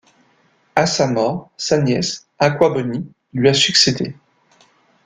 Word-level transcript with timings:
À 0.75 0.87
sa 0.87 1.05
mort, 1.05 1.51
sa 1.57 1.77
nièce 1.79 2.25
Akwa 2.39 2.71
Boni 2.71 3.05
lui 3.33 3.49
a 3.49 3.53
succédé. 3.53 4.15